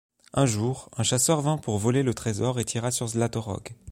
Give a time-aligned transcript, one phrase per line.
[0.33, 3.75] Un jour, un chasseur vint pour voler le trésor et tira sur Zlatorog.